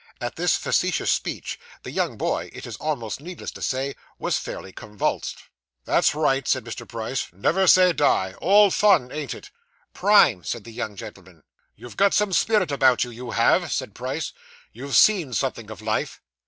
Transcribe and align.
At 0.19 0.35
this 0.35 0.55
facetious 0.55 1.11
speech, 1.11 1.59
the 1.83 1.91
young 1.91 2.17
boy, 2.17 2.49
it 2.53 2.65
is 2.65 2.75
almost 2.77 3.21
needless 3.21 3.51
to 3.51 3.61
say, 3.61 3.95
was 4.17 4.35
fairly 4.39 4.71
convulsed. 4.71 5.43
'That's 5.85 6.15
right,' 6.15 6.47
said 6.47 6.63
Mr. 6.65 6.87
Price. 6.87 7.27
'Never 7.31 7.67
say 7.67 7.93
die. 7.93 8.33
All 8.41 8.71
fun, 8.71 9.11
ain't 9.11 9.35
it?' 9.35 9.51
'Prime!' 9.93 10.43
said 10.43 10.63
the 10.63 10.73
young 10.73 10.95
gentleman. 10.95 11.43
'You've 11.75 11.97
got 11.97 12.15
some 12.15 12.33
spirit 12.33 12.71
about 12.71 13.03
you, 13.03 13.11
you 13.11 13.29
have,' 13.29 13.71
said 13.71 13.93
Price. 13.93 14.33
'You've 14.73 14.95
seen 14.95 15.33
something 15.33 15.69
of 15.69 15.83
life. 15.83 16.19